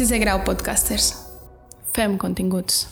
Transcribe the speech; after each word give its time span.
Si 0.00 0.06
se 0.06 0.18
grau 0.18 0.42
podcasters. 0.44 1.14
Fem 1.92 2.16
continguts. 2.16 2.88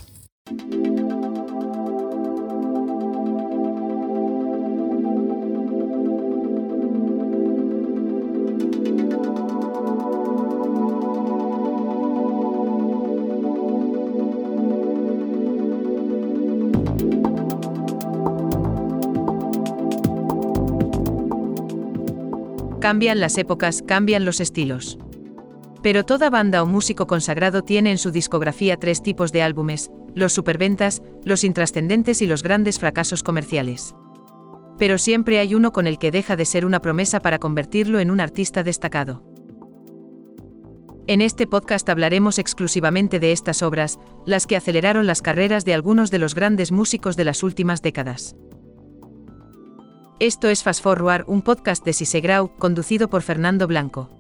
Cambian 22.80 23.18
las 23.18 23.38
épocas, 23.38 23.80
cambian 23.80 24.27
los 24.27 24.40
estilos. 24.40 24.98
Pero 25.82 26.05
toda 26.05 26.30
banda 26.30 26.62
o 26.62 26.66
músico 26.66 27.06
consagrado 27.06 27.62
tiene 27.62 27.91
en 27.91 27.98
su 27.98 28.10
discografía 28.10 28.77
tres 28.77 29.02
tipos 29.02 29.32
de 29.32 29.42
álbumes, 29.42 29.91
los 30.14 30.32
superventas, 30.32 31.02
los 31.24 31.45
intrascendentes 31.45 32.20
y 32.23 32.27
los 32.27 32.42
grandes 32.42 32.78
fracasos 32.78 33.23
comerciales. 33.23 33.95
Pero 34.78 34.98
siempre 34.98 35.38
hay 35.38 35.55
uno 35.55 35.72
con 35.72 35.86
el 35.86 35.98
que 35.98 36.10
deja 36.10 36.36
de 36.36 36.45
ser 36.45 36.64
una 36.64 36.80
promesa 36.80 37.20
para 37.20 37.38
convertirlo 37.38 38.00
en 38.00 38.10
un 38.10 38.20
artista 38.20 38.62
destacado. 38.62 39.24
En 41.06 41.22
este 41.22 41.46
podcast 41.46 41.88
hablaremos 41.88 42.38
exclusivamente 42.38 43.19
de 43.19 43.33
estas 43.33 43.62
obras, 43.62 43.98
las 44.27 44.47
que 44.47 44.56
aceleraron 44.56 45.06
las 45.06 45.22
carreras 45.22 45.64
de 45.64 45.74
algunos 45.74 46.10
de 46.10 46.19
los 46.19 46.34
grandes 46.34 46.70
músicos 46.70 47.16
de 47.16 47.24
las 47.24 47.42
últimas 47.42 47.80
décadas. 47.80 48.36
Esto 50.20 50.48
es 50.48 50.62
Fast 50.62 50.83
Forward, 50.83 51.24
un 51.28 51.42
podcast 51.42 51.84
de 51.84 51.92
Sisegrau, 51.92 52.55
conducido 52.58 53.08
por 53.08 53.22
Fernando 53.22 53.66
Blanco. 53.66 54.17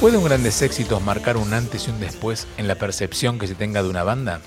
¿Puede 0.00 0.18
un 0.18 0.24
grandes 0.24 0.60
éxitos 0.60 1.02
marcar 1.02 1.38
un 1.38 1.54
antes 1.54 1.88
y 1.88 1.90
un 1.90 1.98
después 1.98 2.46
en 2.58 2.68
la 2.68 2.74
percepción 2.74 3.38
que 3.38 3.46
se 3.46 3.54
tenga 3.54 3.82
de 3.82 3.88
una 3.88 4.02
banda? 4.02 4.42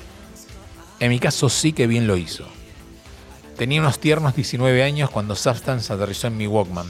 En 1.00 1.09
mi 1.09 1.17
caso 1.17 1.50
sí 1.50 1.73
que 1.73 1.88
bien 1.88 2.06
lo 2.06 2.17
hizo. 2.17 2.45
Tenía 3.58 3.81
unos 3.81 4.00
tiernos 4.00 4.36
19 4.36 4.83
años 4.83 5.09
cuando 5.09 5.36
Substance 5.36 5.91
aterrizó 5.91 6.28
en 6.28 6.38
mi 6.38 6.45
Walkman 6.45 6.86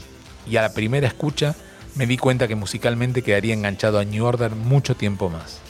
y 0.46 0.56
a 0.56 0.62
la 0.62 0.74
primera 0.74 1.06
escucha 1.06 1.56
me 1.94 2.06
di 2.06 2.18
cuenta 2.18 2.48
que 2.48 2.54
musicalmente 2.54 3.22
quedaría 3.22 3.54
enganchado 3.54 3.98
a 3.98 4.04
New 4.04 4.26
Order 4.26 4.54
mucho 4.54 4.94
tiempo 4.94 5.30
más. 5.30 5.60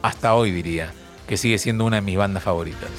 Hasta 0.00 0.34
hoy 0.34 0.52
diría 0.52 0.90
que 1.28 1.36
sigue 1.36 1.58
siendo 1.58 1.84
una 1.84 1.96
de 1.96 2.02
mis 2.02 2.16
bandas 2.16 2.42
favoritas. 2.42 2.90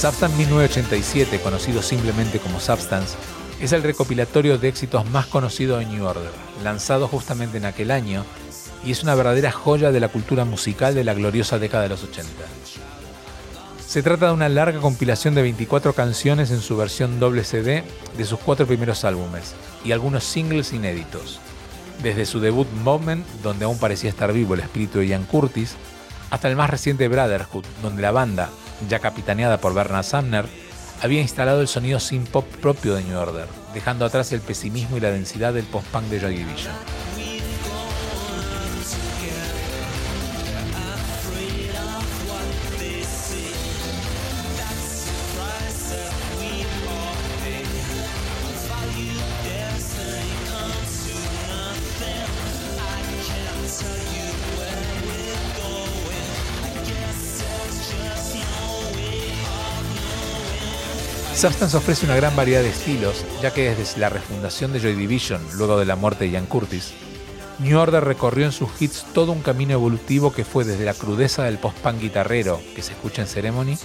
Substance 0.00 0.34
1987, 0.34 1.40
conocido 1.40 1.82
simplemente 1.82 2.38
como 2.38 2.58
Substance, 2.58 3.18
es 3.60 3.72
el 3.72 3.82
recopilatorio 3.82 4.56
de 4.56 4.68
éxitos 4.68 5.04
más 5.10 5.26
conocido 5.26 5.76
de 5.76 5.84
New 5.84 6.06
Order, 6.06 6.30
lanzado 6.64 7.06
justamente 7.06 7.58
en 7.58 7.66
aquel 7.66 7.90
año, 7.90 8.24
y 8.82 8.92
es 8.92 9.02
una 9.02 9.14
verdadera 9.14 9.52
joya 9.52 9.92
de 9.92 10.00
la 10.00 10.08
cultura 10.08 10.46
musical 10.46 10.94
de 10.94 11.04
la 11.04 11.12
gloriosa 11.12 11.58
década 11.58 11.82
de 11.82 11.90
los 11.90 12.02
80. 12.02 12.30
Se 13.86 14.02
trata 14.02 14.28
de 14.28 14.32
una 14.32 14.48
larga 14.48 14.80
compilación 14.80 15.34
de 15.34 15.42
24 15.42 15.92
canciones 15.92 16.50
en 16.50 16.62
su 16.62 16.78
versión 16.78 17.20
doble 17.20 17.44
CD 17.44 17.84
de 18.16 18.24
sus 18.24 18.38
cuatro 18.38 18.66
primeros 18.66 19.04
álbumes, 19.04 19.52
y 19.84 19.92
algunos 19.92 20.24
singles 20.24 20.72
inéditos, 20.72 21.40
desde 22.02 22.24
su 22.24 22.40
debut 22.40 22.68
Moment, 22.82 23.26
donde 23.42 23.66
aún 23.66 23.78
parecía 23.78 24.08
estar 24.08 24.32
vivo 24.32 24.54
el 24.54 24.60
espíritu 24.60 25.00
de 25.00 25.08
Ian 25.08 25.24
Curtis, 25.24 25.74
hasta 26.30 26.48
el 26.48 26.56
más 26.56 26.70
reciente 26.70 27.06
Brotherhood, 27.06 27.66
donde 27.82 28.00
la 28.00 28.12
banda, 28.12 28.48
ya 28.88 28.98
capitaneada 28.98 29.58
por 29.58 29.74
Bernard 29.74 30.04
Sumner, 30.04 30.46
había 31.02 31.20
instalado 31.20 31.60
el 31.60 31.68
sonido 31.68 31.98
sin 31.98 32.24
pop 32.24 32.44
propio 32.60 32.94
de 32.94 33.02
New 33.04 33.18
Order, 33.18 33.46
dejando 33.74 34.04
atrás 34.04 34.32
el 34.32 34.40
pesimismo 34.40 34.96
y 34.96 35.00
la 35.00 35.10
densidad 35.10 35.54
del 35.54 35.64
post-punk 35.64 36.04
de 36.06 36.20
Joy 36.20 36.36
Division. 36.36 36.74
Substance 61.40 61.74
ofrece 61.74 62.04
una 62.04 62.16
gran 62.16 62.36
variedad 62.36 62.60
de 62.60 62.68
estilos, 62.68 63.24
ya 63.40 63.50
que 63.50 63.74
desde 63.74 63.98
la 63.98 64.10
refundación 64.10 64.74
de 64.74 64.78
Joy 64.78 64.94
Division, 64.94 65.40
luego 65.54 65.78
de 65.78 65.86
la 65.86 65.96
muerte 65.96 66.26
de 66.26 66.32
Ian 66.32 66.44
Curtis, 66.44 66.92
New 67.60 67.78
Order 67.78 68.04
recorrió 68.04 68.44
en 68.44 68.52
sus 68.52 68.68
hits 68.78 69.06
todo 69.14 69.32
un 69.32 69.40
camino 69.40 69.72
evolutivo 69.72 70.34
que 70.34 70.44
fue 70.44 70.66
desde 70.66 70.84
la 70.84 70.92
crudeza 70.92 71.44
del 71.44 71.56
post-punk 71.56 71.98
guitarrero 71.98 72.60
que 72.76 72.82
se 72.82 72.92
escucha 72.92 73.22
en 73.22 73.28
Ceremony 73.28 73.78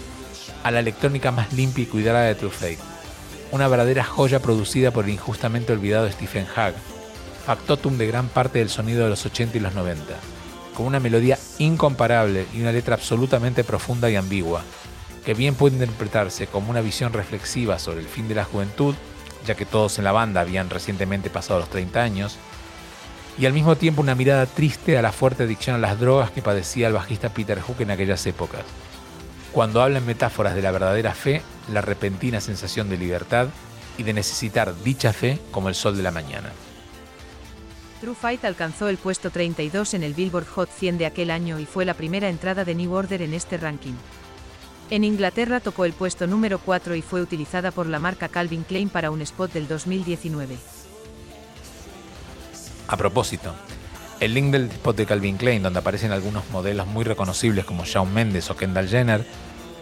a 0.63 0.71
la 0.71 0.81
electrónica 0.81 1.31
más 1.31 1.53
limpia 1.53 1.83
y 1.83 1.87
cuidada 1.87 2.23
de 2.23 2.35
True 2.35 2.51
Fate, 2.51 2.79
una 3.53 3.69
verdadera 3.69 4.03
joya 4.03 4.41
producida 4.41 4.91
por 4.91 5.05
el 5.05 5.11
injustamente 5.11 5.71
olvidado 5.71 6.11
Stephen 6.11 6.47
Hagg, 6.57 6.75
factotum 7.45 7.97
de 7.97 8.07
gran 8.07 8.27
parte 8.27 8.59
del 8.59 8.69
sonido 8.69 9.05
de 9.05 9.11
los 9.11 9.25
80 9.25 9.55
y 9.55 9.61
los 9.61 9.73
90, 9.73 10.13
con 10.75 10.87
una 10.87 10.99
melodía 10.99 11.39
incomparable 11.59 12.47
y 12.53 12.59
una 12.59 12.73
letra 12.73 12.95
absolutamente 12.95 13.63
profunda 13.63 14.09
y 14.09 14.17
ambigua, 14.17 14.61
que 15.25 15.33
bien 15.33 15.55
puede 15.55 15.75
interpretarse 15.75 16.47
como 16.47 16.69
una 16.69 16.81
visión 16.81 17.11
reflexiva 17.11 17.79
sobre 17.79 18.01
el 18.01 18.07
fin 18.07 18.27
de 18.27 18.35
la 18.35 18.45
juventud, 18.45 18.95
ya 19.45 19.55
que 19.55 19.65
todos 19.65 19.97
en 19.97 20.03
la 20.03 20.11
banda 20.11 20.41
habían 20.41 20.69
recientemente 20.69 21.29
pasado 21.29 21.59
los 21.59 21.69
30 21.69 22.01
años, 22.01 22.37
y 23.37 23.45
al 23.45 23.53
mismo 23.53 23.75
tiempo 23.75 24.01
una 24.01 24.15
mirada 24.15 24.45
triste 24.45 24.97
a 24.97 25.01
la 25.01 25.11
fuerte 25.11 25.43
adicción 25.43 25.75
a 25.75 25.79
las 25.79 25.99
drogas 25.99 26.31
que 26.31 26.41
padecía 26.41 26.87
el 26.87 26.93
bajista 26.93 27.29
Peter 27.29 27.59
Hook 27.59 27.81
en 27.81 27.91
aquellas 27.91 28.25
épocas. 28.27 28.61
Cuando 29.51 29.81
habla 29.81 29.97
en 29.97 30.05
metáforas 30.05 30.55
de 30.55 30.61
la 30.61 30.71
verdadera 30.71 31.13
fe, 31.13 31.41
la 31.71 31.81
repentina 31.81 32.39
sensación 32.39 32.89
de 32.89 32.97
libertad 32.97 33.47
y 33.97 34.03
de 34.03 34.13
necesitar 34.13 34.73
dicha 34.83 35.11
fe 35.11 35.39
como 35.51 35.69
el 35.69 35.75
sol 35.75 35.97
de 35.97 36.03
la 36.03 36.11
mañana. 36.11 36.51
True 38.01 38.15
Fight 38.15 38.43
alcanzó 38.45 38.89
el 38.89 38.97
puesto 38.97 39.31
32 39.31 39.93
en 39.95 40.03
el 40.03 40.13
Billboard 40.13 40.47
Hot 40.47 40.69
100 40.69 40.97
de 40.97 41.05
aquel 41.05 41.31
año 41.31 41.59
y 41.59 41.65
fue 41.65 41.85
la 41.85 41.93
primera 41.93 42.29
entrada 42.29 42.65
de 42.65 42.75
New 42.75 42.93
Order 42.93 43.21
en 43.21 43.33
este 43.33 43.57
ranking. 43.57 43.95
En 44.91 45.03
Inglaterra 45.03 45.59
tocó 45.59 45.85
el 45.85 45.93
puesto 45.93 46.27
número 46.27 46.59
4 46.59 46.95
y 46.95 47.01
fue 47.01 47.21
utilizada 47.21 47.71
por 47.71 47.87
la 47.87 47.97
marca 47.97 48.29
Calvin 48.29 48.63
Klein 48.63 48.89
para 48.89 49.09
un 49.09 49.21
spot 49.21 49.51
del 49.51 49.67
2019. 49.67 50.57
A 52.87 52.95
propósito, 52.95 53.55
el 54.19 54.35
link 54.35 54.51
del 54.51 54.69
spot 54.69 54.95
de 54.95 55.07
Calvin 55.07 55.37
Klein, 55.37 55.63
donde 55.63 55.79
aparecen 55.79 56.11
algunos 56.11 56.47
modelos 56.51 56.85
muy 56.85 57.03
reconocibles 57.03 57.65
como 57.65 57.83
Shawn 57.83 58.13
Mendes 58.13 58.51
o 58.51 58.55
Kendall 58.55 58.87
Jenner, 58.87 59.25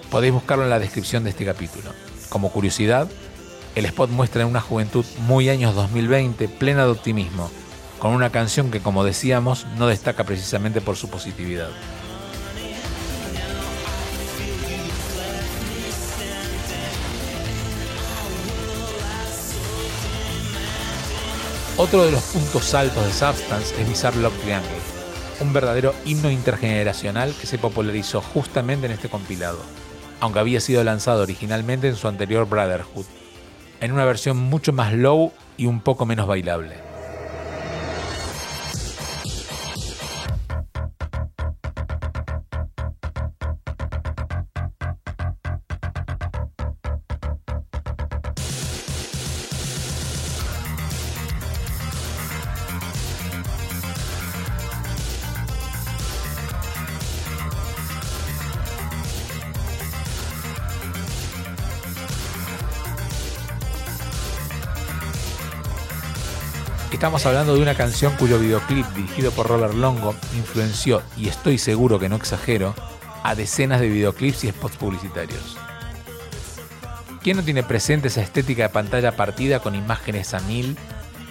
podéis 0.10 0.34
buscarlo 0.34 0.64
en 0.64 0.70
la 0.70 0.80
descripción 0.80 1.26
de 1.26 1.32
este 1.32 1.44
capítulo. 1.44 1.92
Como 2.30 2.50
curiosidad, 2.50 3.10
el 3.76 3.86
spot 3.86 4.10
muestra 4.10 4.46
una 4.46 4.62
juventud 4.62 5.06
muy 5.28 5.50
años 5.50 5.76
2020, 5.76 6.48
plena 6.48 6.86
de 6.86 6.92
optimismo, 6.92 7.52
con 8.00 8.14
una 8.14 8.30
canción 8.30 8.72
que, 8.72 8.80
como 8.80 9.04
decíamos, 9.04 9.68
no 9.78 9.88
destaca 9.88 10.24
precisamente 10.24 10.80
por 10.80 10.96
su 10.96 11.10
positividad. 11.10 11.70
Otro 21.76 22.06
de 22.06 22.12
los 22.12 22.22
puntos 22.22 22.72
altos 22.76 23.04
de 23.04 23.12
Substance 23.12 23.82
es 23.82 23.90
Bizarre 23.90 24.18
Love 24.18 24.40
Triangle, 24.44 24.70
un 25.40 25.54
verdadero 25.54 25.96
himno 26.06 26.30
intergeneracional 26.30 27.34
que 27.34 27.48
se 27.48 27.58
popularizó 27.58 28.22
justamente 28.22 28.86
en 28.86 28.92
este 28.92 29.10
compilado, 29.10 29.58
aunque 30.20 30.38
había 30.38 30.62
sido 30.62 30.84
lanzado 30.84 31.24
originalmente 31.24 31.88
en 31.88 31.96
su 31.96 32.08
anterior 32.08 32.48
Brotherhood, 32.48 33.06
en 33.82 33.92
una 33.92 34.06
versión 34.06 34.38
mucho 34.38 34.72
más 34.72 34.94
low 34.94 35.32
y 35.58 35.66
un 35.66 35.82
poco 35.82 36.06
menos 36.06 36.28
bailable. 36.28 36.93
Estamos 67.04 67.26
hablando 67.26 67.54
de 67.54 67.62
una 67.62 67.76
canción 67.76 68.16
cuyo 68.16 68.40
videoclip, 68.40 68.88
dirigido 68.96 69.32
por 69.32 69.50
Robert 69.50 69.74
Longo, 69.74 70.16
influenció, 70.38 71.04
y 71.18 71.28
estoy 71.28 71.58
seguro 71.58 72.00
que 72.00 72.08
no 72.08 72.16
exagero, 72.16 72.74
a 73.24 73.36
decenas 73.36 73.82
de 73.82 73.90
videoclips 73.90 74.46
y 74.46 74.52
spots 74.52 74.78
publicitarios. 74.78 75.58
¿Quién 77.22 77.36
no 77.36 77.44
tiene 77.44 77.62
presente 77.62 78.08
esa 78.08 78.22
estética 78.22 78.64
de 78.64 78.70
pantalla 78.70 79.18
partida 79.18 79.60
con 79.60 79.76
imágenes 79.76 80.34
a 80.34 80.40
mil? 80.40 80.78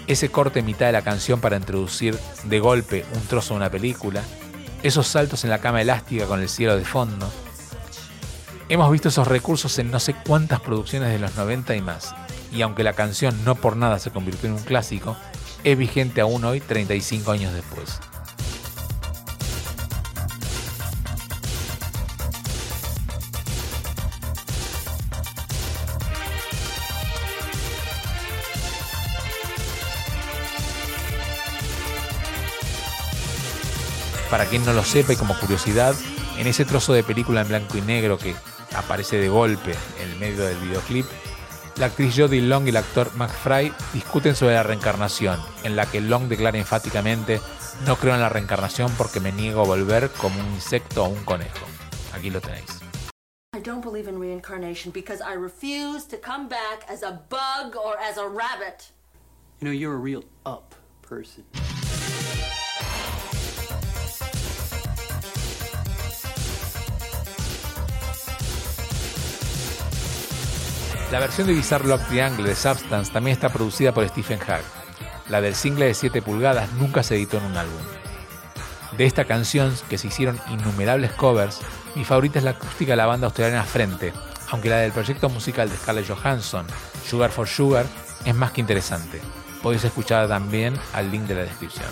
Ese 0.06 0.28
corte 0.28 0.58
en 0.58 0.66
mitad 0.66 0.84
de 0.84 0.92
la 0.92 1.00
canción 1.00 1.40
para 1.40 1.56
introducir 1.56 2.18
de 2.44 2.60
golpe 2.60 3.06
un 3.14 3.22
trozo 3.22 3.54
de 3.54 3.60
una 3.60 3.70
película, 3.70 4.22
esos 4.82 5.06
saltos 5.06 5.42
en 5.44 5.48
la 5.48 5.62
cama 5.62 5.80
elástica 5.80 6.26
con 6.26 6.42
el 6.42 6.50
cielo 6.50 6.76
de 6.76 6.84
fondo. 6.84 7.32
Hemos 8.68 8.92
visto 8.92 9.08
esos 9.08 9.26
recursos 9.26 9.78
en 9.78 9.90
no 9.90 10.00
sé 10.00 10.14
cuántas 10.26 10.60
producciones 10.60 11.10
de 11.10 11.18
los 11.18 11.34
90 11.34 11.74
y 11.74 11.80
más, 11.80 12.14
y 12.52 12.60
aunque 12.60 12.84
la 12.84 12.92
canción 12.92 13.42
no 13.46 13.54
por 13.54 13.78
nada 13.78 13.98
se 13.98 14.10
convirtió 14.10 14.50
en 14.50 14.56
un 14.56 14.62
clásico, 14.64 15.16
es 15.64 15.78
vigente 15.78 16.20
aún 16.20 16.44
hoy 16.44 16.60
35 16.60 17.30
años 17.30 17.52
después. 17.54 18.00
Para 34.30 34.46
quien 34.46 34.64
no 34.64 34.72
lo 34.72 34.82
sepa 34.82 35.12
y 35.12 35.16
como 35.16 35.38
curiosidad, 35.38 35.94
en 36.38 36.46
ese 36.46 36.64
trozo 36.64 36.94
de 36.94 37.02
película 37.02 37.42
en 37.42 37.48
blanco 37.48 37.76
y 37.76 37.82
negro 37.82 38.16
que 38.16 38.34
aparece 38.74 39.18
de 39.18 39.28
golpe 39.28 39.74
en 40.02 40.10
el 40.10 40.18
medio 40.18 40.44
del 40.44 40.56
videoclip, 40.56 41.04
la 41.76 41.86
actriz 41.86 42.14
Jodie 42.16 42.42
Long 42.42 42.66
y 42.66 42.70
el 42.70 42.76
actor 42.76 43.14
McFry 43.16 43.72
discuten 43.92 44.34
sobre 44.34 44.54
la 44.54 44.62
reencarnación, 44.62 45.40
en 45.64 45.76
la 45.76 45.86
que 45.86 46.00
Long 46.00 46.28
declara 46.28 46.58
enfáticamente 46.58 47.40
no 47.86 47.96
creo 47.96 48.14
en 48.14 48.20
la 48.20 48.28
reencarnación 48.28 48.90
porque 48.96 49.20
me 49.20 49.32
niego 49.32 49.62
a 49.62 49.66
volver 49.66 50.10
como 50.10 50.40
un 50.40 50.54
insecto 50.54 51.04
o 51.04 51.08
un 51.08 51.24
conejo. 51.24 51.66
Aquí 52.14 52.30
lo 52.30 52.40
tenéis. 52.40 52.80
I 53.54 53.60
don't 53.60 53.84
believe 53.84 54.08
in 54.08 54.18
reincarnation 54.18 54.92
because 54.92 55.20
I 55.20 55.34
refuse 55.34 56.06
to 56.08 56.16
come 56.16 56.48
back 56.48 56.86
as 56.88 57.02
a 57.02 57.22
bug 57.28 57.76
or 57.76 57.98
as 57.98 58.16
a 58.16 58.26
rabbit. 58.26 58.92
You 59.60 59.68
know, 59.68 59.72
you're 59.72 59.94
a 59.94 59.98
real 59.98 60.24
up 60.46 60.74
person. 61.02 61.44
La 71.12 71.20
versión 71.20 71.46
de 71.46 71.52
Bizarre 71.52 71.88
Lock 71.88 72.00
Triangle 72.08 72.48
de 72.48 72.54
Substance 72.54 73.12
también 73.12 73.34
está 73.34 73.50
producida 73.50 73.92
por 73.92 74.08
Stephen 74.08 74.40
Hagg. 74.48 74.62
La 75.28 75.42
del 75.42 75.54
single 75.54 75.84
de 75.84 75.92
7 75.92 76.22
pulgadas 76.22 76.72
nunca 76.72 77.02
se 77.02 77.16
editó 77.16 77.36
en 77.36 77.44
un 77.44 77.56
álbum. 77.58 77.82
De 78.96 79.04
esta 79.04 79.26
canción, 79.26 79.74
que 79.90 79.98
se 79.98 80.06
hicieron 80.06 80.40
innumerables 80.48 81.12
covers, 81.12 81.60
mi 81.94 82.06
favorita 82.06 82.38
es 82.38 82.46
la 82.46 82.52
acústica 82.52 82.92
de 82.92 82.96
la 82.96 83.04
banda 83.04 83.26
australiana 83.26 83.62
Frente, 83.64 84.14
aunque 84.48 84.70
la 84.70 84.78
del 84.78 84.92
proyecto 84.92 85.28
musical 85.28 85.68
de 85.68 85.76
Scarlett 85.76 86.08
Johansson, 86.08 86.64
Sugar 87.06 87.30
for 87.30 87.46
Sugar, 87.46 87.84
es 88.24 88.34
más 88.34 88.52
que 88.52 88.62
interesante. 88.62 89.20
Podéis 89.62 89.84
escucharla 89.84 90.28
también 90.28 90.76
al 90.94 91.10
link 91.10 91.24
de 91.24 91.34
la 91.34 91.42
descripción. 91.42 91.90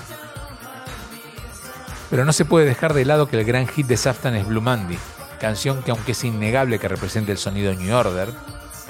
Pero 2.08 2.24
no 2.24 2.32
se 2.32 2.46
puede 2.46 2.64
dejar 2.64 2.94
de 2.94 3.04
lado 3.04 3.28
que 3.28 3.38
el 3.38 3.44
gran 3.44 3.68
hit 3.68 3.86
de 3.86 3.98
Substance 3.98 4.40
es 4.40 4.46
Blue 4.46 4.62
Monday, 4.62 4.98
canción 5.38 5.82
que 5.82 5.90
aunque 5.90 6.12
es 6.12 6.24
innegable 6.24 6.78
que 6.78 6.88
represente 6.88 7.32
el 7.32 7.38
sonido 7.38 7.74
New 7.74 7.94
Order, 7.94 8.30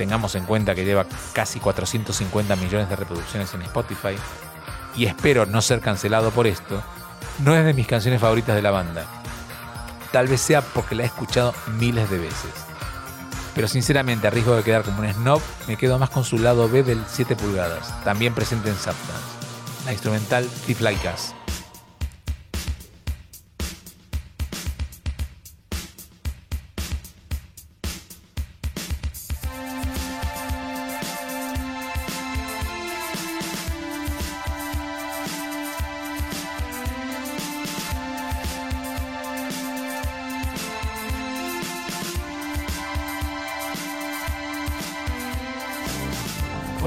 tengamos 0.01 0.35
en 0.35 0.47
cuenta 0.47 0.75
que 0.75 0.87
lleva 0.87 1.05
casi 1.35 1.61
450 1.61 2.57
millones 2.57 2.89
de 2.89 2.97
reproducciones 2.97 3.53
en 3.53 3.61
Spotify, 3.61 4.17
y 4.97 5.05
espero 5.05 5.45
no 5.45 5.61
ser 5.61 5.81
cancelado 5.81 6.31
por 6.31 6.47
esto, 6.47 6.83
no 7.41 7.55
es 7.55 7.67
de 7.67 7.75
mis 7.75 7.87
canciones 7.87 8.19
favoritas 8.19 8.57
de 8.57 8.63
la 8.63 8.71
banda. 8.71 9.05
Tal 10.11 10.27
vez 10.27 10.41
sea 10.41 10.63
porque 10.63 10.95
la 10.95 11.03
he 11.03 11.07
escuchado 11.07 11.53
miles 11.79 12.09
de 12.09 12.17
veces. 12.17 12.51
Pero 13.55 13.69
sinceramente, 13.69 14.27
a 14.27 14.31
riesgo 14.31 14.57
de 14.57 14.63
quedar 14.63 14.85
como 14.85 15.03
un 15.03 15.13
snob, 15.13 15.43
me 15.69 15.77
quedo 15.77 15.99
más 15.99 16.09
con 16.09 16.25
su 16.25 16.39
lado 16.39 16.67
B 16.67 16.83
del 16.83 17.05
7 17.07 17.37
pulgadas, 17.37 17.93
también 18.03 18.35
presente 18.35 18.71
en 18.71 18.77
Substance, 18.77 19.85
la 19.85 19.93
instrumental 19.93 20.49
Thief 20.65 20.81
Like 20.81 21.07
Us. 21.15 21.35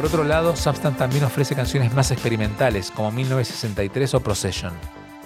Por 0.04 0.10
otro 0.10 0.26
lado, 0.26 0.54
Substance 0.58 1.00
también 1.00 1.24
ofrece 1.24 1.56
canciones 1.56 1.94
más 1.94 2.12
experimentales, 2.12 2.92
como 2.92 3.10
1963 3.14 4.16
o 4.16 4.20
Procession. 4.20 4.74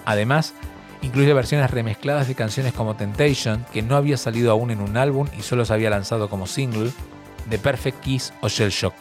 Además, 0.05 0.53
incluye 1.01 1.33
versiones 1.33 1.71
remezcladas 1.71 2.27
de 2.27 2.35
canciones 2.35 2.73
como 2.73 2.95
Temptation, 2.95 3.65
que 3.73 3.81
no 3.81 3.95
había 3.95 4.17
salido 4.17 4.51
aún 4.51 4.69
en 4.69 4.81
un 4.81 4.95
álbum 4.95 5.27
y 5.35 5.41
solo 5.41 5.65
se 5.65 5.73
había 5.73 5.89
lanzado 5.89 6.29
como 6.29 6.45
single, 6.45 6.91
The 7.49 7.57
Perfect 7.57 8.01
Kiss 8.01 8.33
o 8.41 8.49
Shell 8.49 8.69
Shock. 8.69 8.93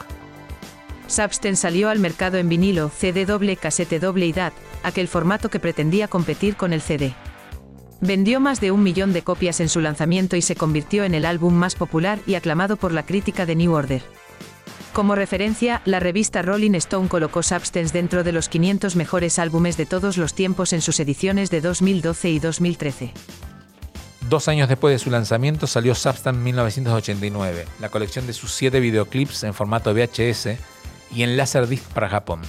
Substance 1.08 1.60
salió 1.60 1.90
al 1.90 1.98
mercado 1.98 2.38
en 2.38 2.48
vinilo, 2.48 2.88
CD 2.88 3.26
doble, 3.26 3.58
casete 3.58 4.00
doble 4.00 4.24
y 4.24 4.32
DAT, 4.32 4.54
aquel 4.82 5.08
formato 5.08 5.50
que 5.50 5.60
pretendía 5.60 6.08
competir 6.08 6.56
con 6.56 6.72
el 6.72 6.80
CD. 6.80 7.12
Vendió 8.00 8.40
más 8.40 8.62
de 8.62 8.70
un 8.70 8.82
millón 8.82 9.12
de 9.12 9.20
copias 9.20 9.60
en 9.60 9.68
su 9.68 9.82
lanzamiento 9.82 10.36
y 10.36 10.40
se 10.40 10.56
convirtió 10.56 11.04
en 11.04 11.14
el 11.14 11.26
álbum 11.26 11.52
más 11.52 11.74
popular 11.74 12.18
y 12.26 12.34
aclamado 12.34 12.78
por 12.78 12.92
la 12.92 13.04
crítica 13.04 13.44
de 13.44 13.56
New 13.56 13.74
Order. 13.74 14.02
Como 14.96 15.14
referencia, 15.14 15.82
la 15.84 16.00
revista 16.00 16.40
Rolling 16.40 16.72
Stone 16.76 17.08
colocó 17.08 17.42
Substance 17.42 17.92
dentro 17.92 18.24
de 18.24 18.32
los 18.32 18.48
500 18.48 18.96
mejores 18.96 19.38
álbumes 19.38 19.76
de 19.76 19.84
todos 19.84 20.16
los 20.16 20.32
tiempos 20.32 20.72
en 20.72 20.80
sus 20.80 20.98
ediciones 21.00 21.50
de 21.50 21.60
2012 21.60 22.30
y 22.30 22.38
2013. 22.38 23.12
Dos 24.30 24.48
años 24.48 24.70
después 24.70 24.94
de 24.94 24.98
su 24.98 25.10
lanzamiento 25.10 25.66
salió 25.66 25.94
Substance 25.94 26.40
1989, 26.40 27.66
la 27.78 27.90
colección 27.90 28.26
de 28.26 28.32
sus 28.32 28.52
siete 28.52 28.80
videoclips 28.80 29.44
en 29.44 29.52
formato 29.52 29.92
VHS 29.92 30.56
y 31.14 31.24
en 31.24 31.36
Laserdisc 31.36 31.84
para 31.92 32.08
Japón. 32.08 32.40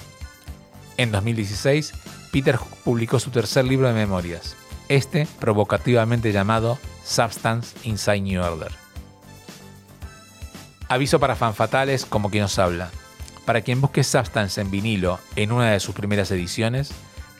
En 0.95 1.11
2016, 1.11 1.91
Peter 2.31 2.57
publicó 2.85 3.19
su 3.19 3.29
tercer 3.29 3.65
libro 3.65 3.89
de 3.89 3.93
memorias, 3.93 4.55
este 4.87 5.27
provocativamente 5.41 6.31
llamado 6.31 6.79
Substance 7.03 7.75
Inside 7.83 8.21
New 8.21 8.41
Order. 8.41 8.86
Aviso 10.89 11.19
para 11.19 11.35
fanfatales 11.35 12.05
como 12.05 12.29
quien 12.29 12.43
nos 12.43 12.59
habla. 12.59 12.91
Para 13.45 13.61
quien 13.61 13.81
busque 13.81 14.05
Substance 14.05 14.61
en 14.61 14.71
vinilo 14.71 15.19
en 15.35 15.51
una 15.51 15.71
de 15.71 15.79
sus 15.81 15.93
primeras 15.93 16.31
ediciones, 16.31 16.91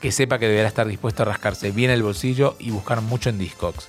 que 0.02 0.12
sepa 0.12 0.38
que 0.38 0.48
deberá 0.48 0.68
estar 0.68 0.86
dispuesto 0.86 1.24
a 1.24 1.28
rascarse 1.28 1.72
bien 1.72 1.90
el 1.90 2.04
bolsillo 2.04 2.58
y 2.60 2.72
buscar 2.72 3.02
mucho 3.02 3.30
en 3.30 3.40
Discogs, 3.40 3.88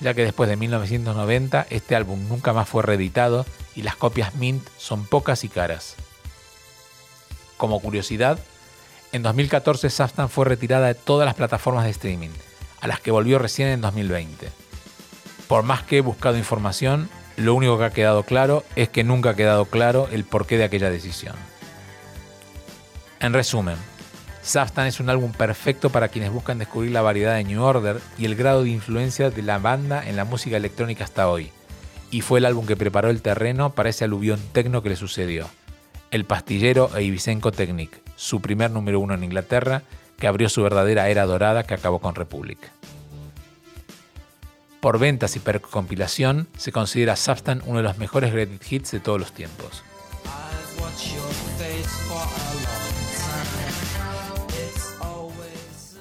ya 0.00 0.12
que 0.12 0.24
después 0.24 0.48
de 0.50 0.56
1990 0.56 1.66
este 1.70 1.96
álbum 1.96 2.28
nunca 2.28 2.52
más 2.52 2.68
fue 2.68 2.82
reeditado 2.82 3.46
y 3.74 3.82
las 3.82 3.96
copias 3.96 4.34
Mint 4.34 4.66
son 4.76 5.06
pocas 5.06 5.42
y 5.42 5.48
caras. 5.48 5.96
Como 7.56 7.80
curiosidad, 7.80 8.38
en 9.12 9.22
2014 9.22 9.88
Substance 9.88 10.32
fue 10.32 10.44
retirada 10.44 10.86
de 10.86 10.94
todas 10.94 11.24
las 11.24 11.34
plataformas 11.34 11.84
de 11.84 11.90
streaming, 11.90 12.30
a 12.82 12.86
las 12.86 13.00
que 13.00 13.10
volvió 13.10 13.38
recién 13.38 13.68
en 13.68 13.80
2020. 13.80 14.50
Por 15.48 15.62
más 15.62 15.82
que 15.82 15.96
he 15.96 16.02
buscado 16.02 16.36
información, 16.36 17.08
lo 17.38 17.54
único 17.54 17.78
que 17.78 17.84
ha 17.84 17.90
quedado 17.90 18.24
claro 18.24 18.64
es 18.74 18.88
que 18.88 19.04
nunca 19.04 19.30
ha 19.30 19.36
quedado 19.36 19.64
claro 19.64 20.08
el 20.10 20.24
porqué 20.24 20.58
de 20.58 20.64
aquella 20.64 20.90
decisión. 20.90 21.36
En 23.20 23.32
resumen, 23.32 23.76
Substance 24.42 24.88
es 24.88 25.00
un 25.00 25.08
álbum 25.08 25.32
perfecto 25.32 25.90
para 25.90 26.08
quienes 26.08 26.32
buscan 26.32 26.58
descubrir 26.58 26.90
la 26.90 27.02
variedad 27.02 27.36
de 27.36 27.44
New 27.44 27.62
Order 27.62 28.00
y 28.18 28.24
el 28.24 28.34
grado 28.34 28.64
de 28.64 28.70
influencia 28.70 29.30
de 29.30 29.42
la 29.42 29.58
banda 29.58 30.02
en 30.06 30.16
la 30.16 30.24
música 30.24 30.56
electrónica 30.56 31.04
hasta 31.04 31.28
hoy. 31.28 31.52
Y 32.10 32.22
fue 32.22 32.40
el 32.40 32.46
álbum 32.46 32.66
que 32.66 32.76
preparó 32.76 33.08
el 33.08 33.22
terreno 33.22 33.70
para 33.70 33.90
ese 33.90 34.04
aluvión 34.04 34.40
tecno 34.52 34.82
que 34.82 34.88
le 34.88 34.96
sucedió. 34.96 35.46
El 36.10 36.24
pastillero 36.24 36.90
e 36.96 37.04
Ibisenco 37.04 37.52
Technic, 37.52 38.00
su 38.16 38.40
primer 38.40 38.70
número 38.70 38.98
uno 38.98 39.14
en 39.14 39.24
Inglaterra, 39.24 39.82
que 40.18 40.26
abrió 40.26 40.48
su 40.48 40.62
verdadera 40.62 41.08
era 41.08 41.26
dorada 41.26 41.62
que 41.62 41.74
acabó 41.74 42.00
con 42.00 42.14
Republic. 42.14 42.58
Por 44.88 44.98
ventas 44.98 45.36
y 45.36 45.38
per 45.38 45.60
compilación, 45.60 46.48
se 46.56 46.72
considera 46.72 47.14
Substance 47.14 47.62
uno 47.66 47.76
de 47.76 47.82
los 47.82 47.98
mejores 47.98 48.32
greatest 48.32 48.72
hits 48.72 48.90
de 48.92 49.00
todos 49.00 49.20
los 49.20 49.32
tiempos. 49.32 49.82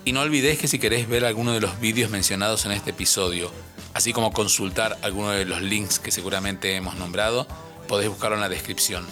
Y 0.06 0.14
no 0.14 0.22
olvidéis 0.22 0.58
que 0.58 0.70
si 0.70 0.80
queréis 0.80 1.06
ver 1.10 1.26
alguno 1.26 1.52
de 1.52 1.60
los 1.60 1.82
vídeos 1.82 2.10
mencionados 2.10 2.66
en 2.66 2.72
este 2.72 2.92
episodio, 2.92 3.52
así 3.94 4.14
como 4.14 4.32
consultar 4.32 4.98
alguno 5.02 5.32
de 5.32 5.44
los 5.44 5.62
links 5.62 6.00
que 6.00 6.12
seguramente 6.12 6.74
hemos 6.78 6.96
nombrado, 6.96 7.46
podéis 7.90 8.10
buscarlo 8.10 8.38
en 8.38 8.42
la 8.42 8.48
descripción. 8.48 9.06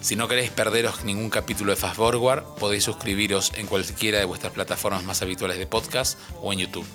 Si 0.00 0.14
no 0.14 0.28
queréis 0.28 0.52
perderos 0.52 1.02
ningún 1.02 1.28
capítulo 1.28 1.72
de 1.72 1.76
Fast 1.76 1.96
Forward, 1.96 2.44
podéis 2.60 2.84
suscribiros 2.84 3.50
en 3.56 3.66
cualquiera 3.66 4.20
de 4.20 4.26
vuestras 4.26 4.52
plataformas 4.52 5.02
más 5.02 5.22
habituales 5.22 5.58
de 5.58 5.66
podcast 5.66 6.16
o 6.40 6.52
en 6.52 6.60
YouTube. 6.60 6.86